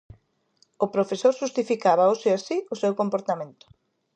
[0.83, 3.65] O profesor xustificaba hoxe así o seu comportamento.